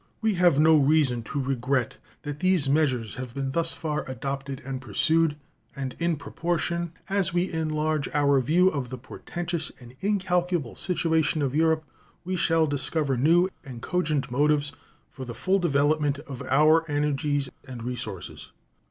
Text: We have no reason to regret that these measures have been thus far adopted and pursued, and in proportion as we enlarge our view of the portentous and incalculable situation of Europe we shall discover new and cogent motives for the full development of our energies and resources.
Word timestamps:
We 0.19 0.33
have 0.33 0.57
no 0.59 0.77
reason 0.77 1.21
to 1.25 1.39
regret 1.39 1.97
that 2.23 2.39
these 2.39 2.67
measures 2.67 3.13
have 3.17 3.35
been 3.35 3.51
thus 3.51 3.75
far 3.75 4.03
adopted 4.09 4.59
and 4.65 4.81
pursued, 4.81 5.35
and 5.75 5.95
in 5.99 6.15
proportion 6.15 6.93
as 7.07 7.35
we 7.35 7.53
enlarge 7.53 8.09
our 8.11 8.39
view 8.41 8.67
of 8.67 8.89
the 8.89 8.97
portentous 8.97 9.71
and 9.79 9.93
incalculable 10.01 10.75
situation 10.75 11.43
of 11.43 11.53
Europe 11.53 11.83
we 12.25 12.35
shall 12.35 12.65
discover 12.65 13.15
new 13.15 13.47
and 13.63 13.83
cogent 13.83 14.31
motives 14.31 14.71
for 15.11 15.23
the 15.23 15.35
full 15.35 15.59
development 15.59 16.17
of 16.17 16.41
our 16.49 16.83
energies 16.89 17.51
and 17.67 17.83
resources. 17.83 18.51